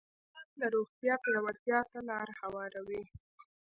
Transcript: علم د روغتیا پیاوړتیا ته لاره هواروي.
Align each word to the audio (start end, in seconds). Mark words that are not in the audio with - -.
علم 0.35 0.51
د 0.59 0.61
روغتیا 0.75 1.13
پیاوړتیا 1.23 1.79
ته 1.91 1.99
لاره 2.09 2.33
هواروي. 2.41 3.01